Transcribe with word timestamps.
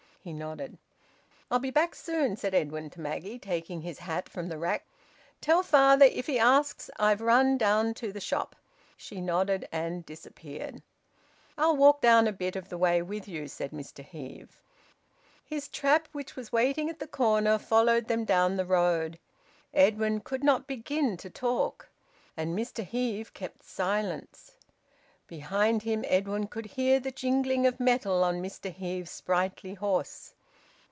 He 0.23 0.33
nodded. 0.33 0.77
"I'll 1.49 1.57
be 1.57 1.71
back 1.71 1.95
soon," 1.95 2.37
said 2.37 2.53
Edwin 2.53 2.91
to 2.91 3.01
Maggie, 3.01 3.39
taking 3.39 3.81
his 3.81 3.97
hat 3.97 4.29
from 4.29 4.49
the 4.49 4.57
rack. 4.59 4.85
"Tell 5.41 5.63
father 5.63 6.05
if 6.05 6.27
he 6.27 6.37
asks 6.37 6.91
I've 6.99 7.21
run 7.21 7.57
down 7.57 7.95
to 7.95 8.11
the 8.13 8.19
shop." 8.19 8.55
She 8.95 9.19
nodded 9.19 9.67
and 9.71 10.05
disappeared. 10.05 10.83
"I'll 11.57 11.75
walk 11.75 12.01
down 12.01 12.27
a 12.27 12.31
bit 12.31 12.55
of 12.55 12.69
the 12.69 12.77
way 12.77 13.01
with 13.01 13.27
you," 13.27 13.47
said 13.47 13.71
Mr 13.71 14.05
Heve. 14.05 14.61
His 15.43 15.67
trap, 15.67 16.07
which 16.11 16.35
was 16.35 16.51
waiting 16.51 16.87
at 16.87 16.99
the 16.99 17.07
corner, 17.07 17.57
followed 17.57 18.07
them 18.07 18.23
down 18.23 18.57
the 18.57 18.65
road. 18.67 19.17
Edwin 19.73 20.19
could 20.19 20.43
not 20.43 20.67
begin 20.67 21.17
to 21.17 21.31
talk. 21.31 21.89
And 22.37 22.55
Mr 22.55 22.83
Heve 22.85 23.33
kept 23.33 23.63
silence. 23.63 24.51
Behind 25.27 25.83
him, 25.83 26.03
Edwin 26.09 26.45
could 26.47 26.65
hear 26.65 26.99
the 26.99 27.09
jingling 27.09 27.65
of 27.65 27.79
metal 27.79 28.21
on 28.21 28.41
Mr 28.43 28.69
Heve's 28.75 29.11
sprightly 29.11 29.75
horse. 29.75 30.33